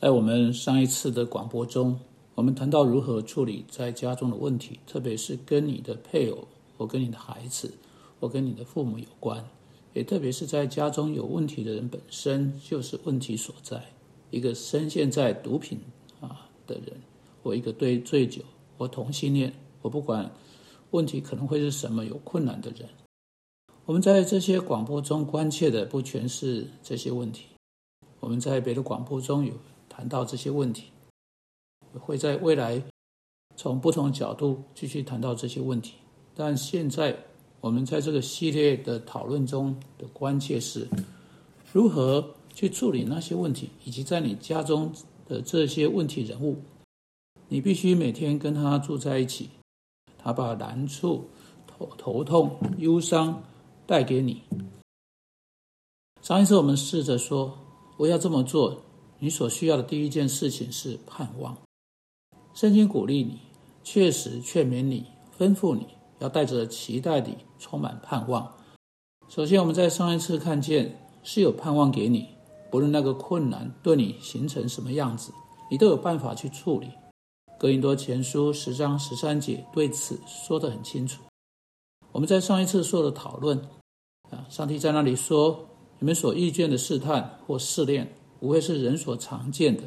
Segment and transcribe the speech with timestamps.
[0.00, 2.00] 在我们上一次的广播中，
[2.34, 7.70] 我们谈到如何处理在家中的问题，特别是跟你的配偶或跟你的孩子
[8.18, 9.46] 或跟你的父母有关，
[9.92, 13.84] 也特别是在家中有问题的人本身就是问题所在。
[14.30, 15.78] 一个深陷在毒品
[16.18, 16.96] 啊的人，
[17.42, 18.40] 或一个对醉酒
[18.78, 20.30] 或同性恋，我不管
[20.92, 22.88] 问题可能会是什么有困难的人，
[23.84, 27.44] 我们在这些广播中关切的不全是这些问题，
[28.18, 29.52] 我们在别的广播中有。
[29.90, 30.84] 谈到这些问题，
[31.98, 32.82] 会在未来
[33.56, 35.96] 从不同角度继续谈到这些问题。
[36.34, 37.14] 但现在
[37.60, 40.88] 我们在这个系列的讨论中的关切是，
[41.72, 44.90] 如何去处理那些问题，以及在你家中
[45.26, 46.56] 的这些问题人物，
[47.48, 49.50] 你必须每天跟他住在一起，
[50.16, 51.28] 他把难处、
[51.66, 53.42] 头头痛、忧伤
[53.86, 54.40] 带给你。
[56.22, 57.58] 上一次我们试着说，
[57.98, 58.80] 我要这么做。
[59.20, 61.56] 你所需要的第一件事情是盼望。
[62.54, 63.38] 圣经鼓励你，
[63.84, 65.06] 确实劝勉你，
[65.38, 65.86] 吩咐你
[66.18, 68.52] 要带着期待地充满盼望。
[69.28, 72.26] 首先，我们在上一次看见是有盼望给你，
[72.70, 75.32] 不论那个困难对你形成什么样子，
[75.70, 76.90] 你都有办法去处理。
[77.58, 81.22] 哥林多前书十章十三节对此说得很清楚。
[82.10, 83.56] 我们在上一次做的讨论
[84.30, 85.64] 啊，上帝在那里说，
[85.98, 88.10] 你们所遇见的试探或试炼。
[88.40, 89.84] 不会是人所常见的，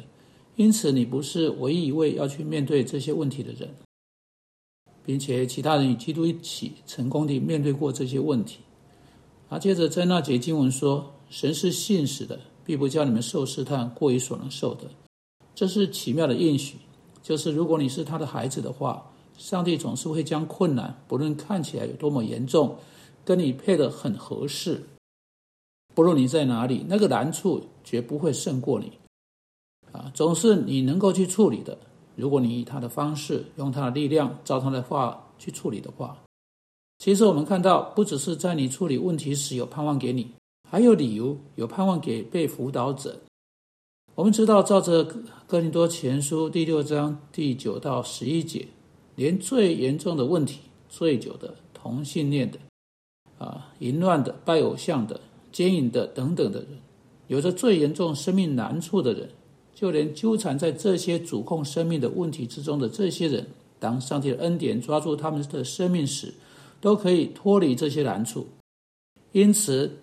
[0.56, 3.74] 因此你不是唯一一位要去面对这些问题的人，
[5.04, 8.60] 并且其他人与基督一起成功地面对过这些问题。
[9.48, 14.84] 而，接着在那节经文说：“神是信实的，必不叫你们受试探过于所能受的。”
[15.54, 16.76] 这是奇妙的应许，
[17.22, 22.76] 就是如果你是他的孩子的话，上帝总是会将困难，不论看起来有多么严重，
[23.24, 24.82] 跟你配得很合适。
[25.94, 28.92] 不论你在哪里，那个难处绝不会胜过你，
[29.92, 31.78] 啊，总是你能够去处理的。
[32.16, 36.18] 如果你以他的方式，用他的力量，照他的话去处理的话，
[36.98, 40.32] 其实我们看到，不只是在你处理问题时有盼望给你，
[40.68, 43.20] 还有理由有盼望给被辅导者。
[44.16, 45.04] 我们知道，照着
[45.46, 48.68] 哥林多前书第六章第九到十一节，
[49.16, 52.58] 连最严重的问题，醉酒的、同性恋的、
[53.38, 55.20] 啊，淫乱的、拜偶像的。
[55.54, 56.68] 奸淫的等等的人，
[57.28, 59.30] 有着最严重生命难处的人，
[59.72, 63.46] 就连纠缠在这些主控生命的问题之中的这些人，
[63.78, 66.34] 当上帝的恩典抓住他们的生命时，
[66.80, 68.48] 都可以脱离这些难处。
[69.30, 69.98] 因此，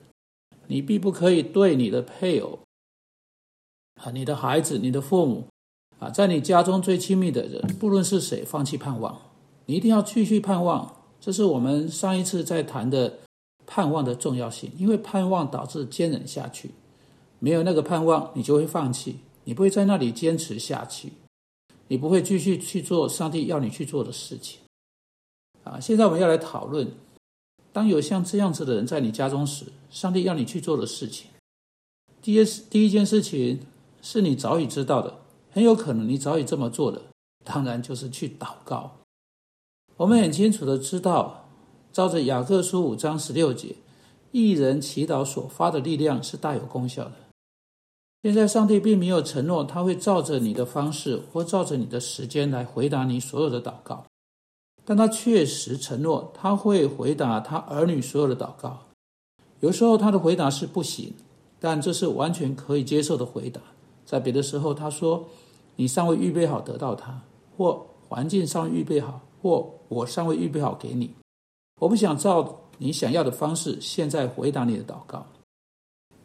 [0.68, 2.60] 你必不可以对你的配偶、
[4.02, 5.48] 啊，你的孩子、你的父母，
[6.00, 9.20] 啊，在你家中最亲密的人，不论是谁，放弃盼望。
[9.66, 10.96] 你一定要继续盼望。
[11.20, 13.20] 这是我们上一次在谈的。
[13.74, 16.72] 盼望的重要性，因为盼望导致坚忍下去。
[17.40, 21.14] 没有那个盼望，你就会放弃，你不会在那里坚持下去，
[21.88, 24.60] 你不会继续去做上帝要你去做的事情。
[25.64, 26.92] 啊，现在我们要来讨论，
[27.72, 31.28] 当有像这样子的人在你家中时，上帝要你去做的事情。
[32.22, 33.62] 第一，第一件事情
[34.02, 37.02] 是你早已知道的，很有可能你早已这么做的，
[37.46, 38.98] 当然就是去祷告。
[39.96, 41.41] 我们很清楚的知道。
[41.92, 43.76] 照着雅各书五章十六节，
[44.32, 47.12] 一人祈祷所发的力量是大有功效的。
[48.24, 54.06] 现在上帝并没有承诺他会照着你的方式或照着你的时间来回答你所有的祷告，
[54.86, 58.80] 但他确实承诺他会回答他儿女所有的祷告。
[59.60, 61.14] 有时候他的回答是不行，
[61.60, 63.60] 但这是完全可以接受的回答。
[64.06, 65.26] 在别的时候，他说
[65.76, 67.22] 你尚未预备好得到他，
[67.58, 71.12] 或环境尚未预备好，或我尚未预备好给你。
[71.82, 75.26] 我不想照你想要的方式现在回答你的祷告。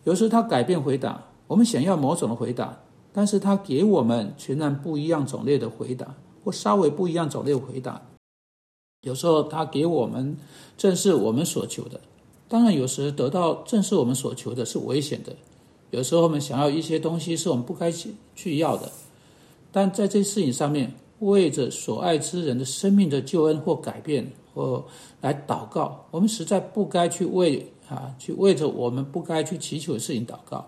[0.04, 2.78] 有时他改变回答，我们想要某种的回答，
[3.10, 8.02] 但是他给我们全然不一样种类的回答，或稍微不一样种类的回答。
[9.00, 10.36] 有时候他给我们
[10.76, 11.98] 正是我们所求的，
[12.48, 15.34] 当然有时得到正是我们所求的是危险的。
[15.90, 18.92] 有时候我们想要一些东西是我们不该去去要的，
[19.72, 24.30] 但在这事情上面，为着所爱之人的生命的救恩或改变。
[24.54, 24.82] 或
[25.20, 30.66] 来祷告，我们实在不该去为啊，去为着我们不该去祈求的事情祷告。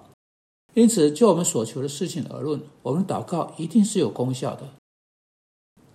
[0.74, 4.68] 因此，就我们所求的事情而论，我们祷告一定是有功效的。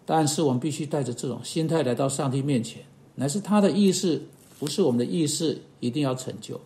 [0.08, 2.84] 但是，我们必须带着这种心态来到上帝面前，
[3.14, 4.20] 乃是他的意思，
[4.58, 6.60] 不是我们的意思，一定要成就。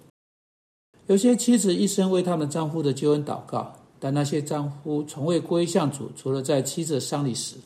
[1.08, 7.58] 有些妻子一生为他们丈夫的救恩祷告，但那些丈夫从未归向主，除了在妻子丧礼时。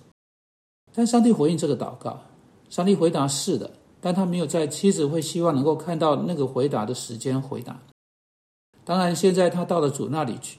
[0.93, 2.21] 但上帝回应这个祷告。
[2.69, 7.77] 上帝回答是的，但他没有在妻子会希望能够看到那个回答的时间回答。
[8.85, 10.57] 当然，现在他到了主那里去，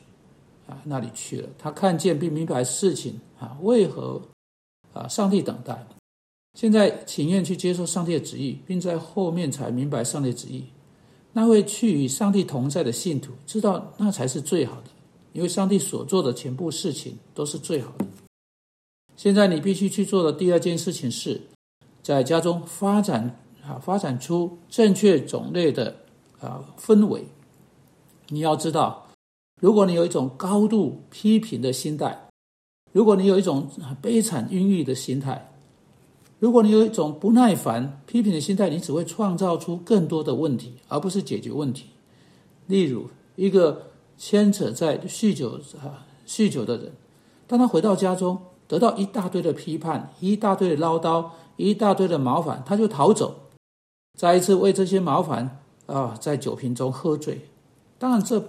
[0.69, 1.49] 啊那里去了。
[1.59, 4.21] 他看见并明白事情啊为何
[4.93, 5.87] 啊上帝等待，
[6.55, 10.65] 现在情愿去接受上帝的旨意，并在后面才明白上帝旨意。
[11.33, 14.91] 那位去与上帝同在的信徒知道那才是最好的，
[15.33, 18.07] 因为上帝所做的全部事情都是最好的。
[19.23, 21.41] 现在你必须去做的第二件事情是，
[22.03, 25.95] 在家中发展啊发展出正确种类的
[26.41, 27.25] 啊氛围。
[28.31, 29.07] 你要知道，
[29.61, 32.21] 如果你有一种高度批评的心态，
[32.91, 33.71] 如果你有一种
[34.01, 35.53] 悲惨阴郁的心态。
[36.41, 41.91] 如果你有一种不耐烦、批评的心态，你只会创造出更多的问题，而不是解决问题。
[42.67, 43.87] 例如，一个
[44.19, 46.91] 牵扯在酗酒啊酗酒的人，
[47.47, 48.37] 当他回到家中，
[48.73, 53.35] 得到一大堆的批判、一大堆的唠叨、一大堆的麻烦，他就逃走，
[54.19, 57.39] 再一次为这些麻烦啊，在酒瓶中喝醉。
[57.99, 58.41] 当然，这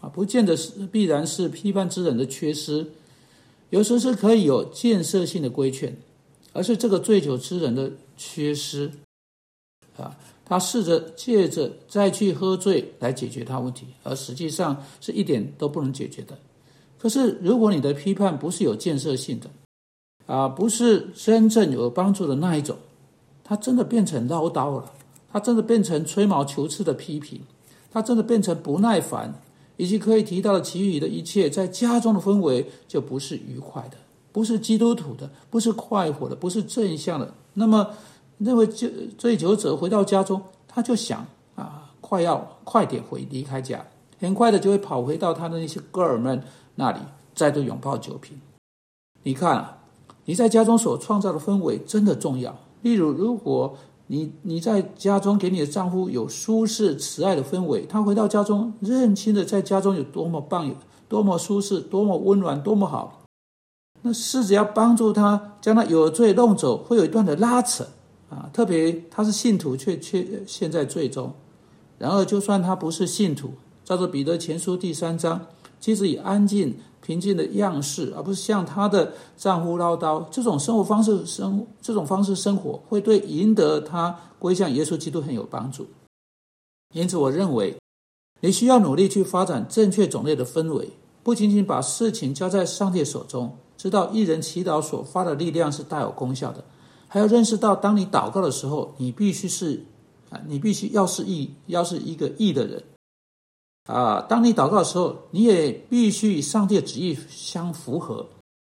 [0.00, 2.90] 啊不见得是必然是批判之人的缺失，
[3.70, 5.96] 有时是可以有建设性的规劝。
[6.54, 8.90] 而是这个醉酒之人的缺失，
[9.96, 16.36] 啊，他试着借着再去喝醉来解决他问题，而实际上是一点都不能解决的。
[16.98, 19.48] 可是，如果你的批判不是有建设性的，
[20.28, 22.76] 啊，不是真正有帮助的那一种，
[23.42, 24.92] 他真的变成唠叨了，
[25.32, 27.40] 他真的变成吹毛求疵的批评，
[27.90, 29.34] 他真的变成不耐烦，
[29.78, 33.96] 以及可以提到的其余的一切，在家中的氛围就不是愉快的。
[34.30, 37.32] 不是基督徒的，不是快活的，不是正向的。
[37.54, 37.88] 那么，
[38.36, 41.26] 那位醉醉酒者回到家中，他就想
[41.56, 43.84] 啊，快要快点回离开家，
[44.20, 46.42] 很快的就会跑回到他的那些哥儿们
[46.76, 47.00] 那里，
[47.34, 48.38] 再度拥抱酒瓶。
[49.22, 49.78] 你看啊，
[50.28, 52.54] 你在家中所创造的氛围真的重要。
[52.82, 53.74] 例如，如果
[54.08, 60.74] 你你在家中给你的丈夫有舒适慈爱的氛围，他回到家中认清的在家中有多么棒，有
[61.08, 63.22] 多么舒适，多么温暖，多么好。
[64.02, 67.86] 那试着要帮助他将他有罪弄走，会有一段的拉扯
[68.28, 68.50] 啊！
[68.52, 71.32] 特别他是信徒，却却陷在罪中。
[71.96, 73.52] 然而，就算他不是信徒，
[73.82, 75.46] 照着彼得前书第三章，
[75.80, 85.86] 妻子以安静平静的样式，而不是像她的丈夫唠叨，这种生活方式生这种方式生活，会对赢得他归向耶稣基督很有帮助。
[86.94, 87.76] 因此，我认为
[88.40, 90.90] 你需要努力去发展正确种类的氛围，
[91.22, 93.56] 不仅仅把事情交在上帝手中。
[93.76, 96.64] 知道一人祈祷所发的力量是大有功效的，
[97.06, 99.84] 还要认识到，当你祷告的时候，你必须是
[100.30, 102.82] 啊，你必须要是义，要是一个义的人
[103.88, 104.20] 啊。
[104.28, 108.24] 当你祷告的时候，你也必须与上帝的旨意相符合。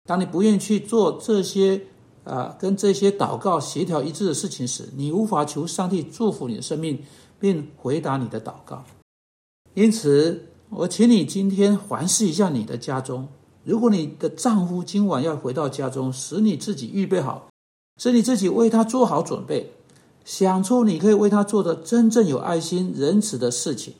[0.05, 1.83] 当你不愿意去做这些
[2.25, 7.03] 啊，跟这些祷告协调一致的事情时，你无法求上帝祝福你的生命，
[7.39, 8.83] 并回答你的祷告。
[9.75, 13.29] 因此，我请你今天环视一下你的家中。
[13.65, 17.49] 如果你的丈夫今晚要回到家中，使你自己预备好，
[18.01, 19.73] 使你自己为他做好准备，
[20.25, 23.93] 想出你可以为他做的真正有爱心、仁慈的事情，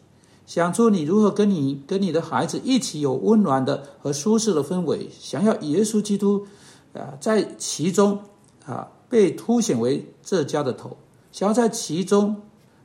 [0.49, 6.47] 想出你如何跟你跟你的孩子一起有温暖的和舒适的氛围，想要耶稣基督
[6.95, 8.19] 啊在其中
[8.65, 10.97] 啊被凸显为这家的头，
[11.31, 12.35] 想要在其中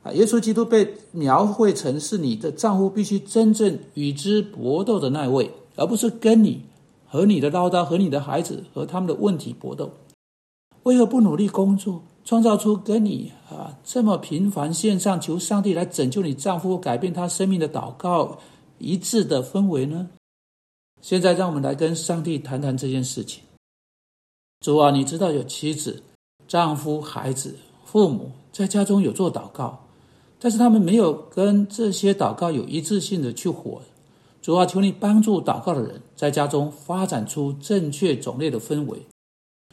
[0.02, 6.66] 啊耶稣基督被描绘成是你的丈夫必须真正与之搏斗的那位，而不是跟你。
[7.06, 9.92] 和你的唠叨，和你的孩子，和他们的问题搏斗，
[10.82, 18.38] 为何不努力工作，创造出跟你啊这么频繁线上求上帝来拯救你丈夫、改变他生命的祷告
[18.78, 20.08] 一致的氛围呢？
[21.02, 23.44] 现在让我们来跟上帝谈谈这件事情。
[24.60, 26.02] 主啊，你知道有妻子、
[26.48, 27.54] 丈夫、孩子、
[27.84, 29.78] 父母在家中有做祷告，
[30.40, 33.82] 但是他们没有跟这些祷告有一致性的去活。
[34.40, 38.98] 主啊，求你帮助祷告的人在家中发展出正确种类的氛围，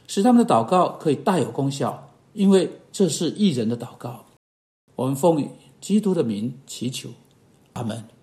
[0.06, 4.26] 使他们的祷告可以大有功效，因为这是艺人的祷告。
[4.94, 5.48] 我们奉
[5.80, 7.10] 基督的名祈求，
[7.72, 8.04] 阿门。